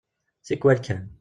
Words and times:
Tikwal 0.45 0.79
kan. 0.85 1.01